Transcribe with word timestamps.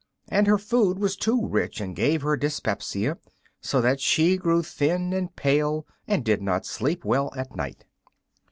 And 0.29 0.47
her 0.47 0.57
food 0.57 0.97
was 0.97 1.15
too 1.15 1.47
rich 1.47 1.79
and 1.79 1.95
gave 1.95 2.23
her 2.23 2.35
dyspepsia, 2.35 3.19
so 3.61 3.81
that 3.81 3.99
she 4.01 4.35
grew 4.35 4.63
thin 4.63 5.13
and 5.13 5.35
pale 5.35 5.85
and 6.07 6.25
did 6.25 6.41
not 6.41 6.65
sleep 6.65 7.05
well 7.05 7.31
at 7.35 7.55
night. 7.55 7.85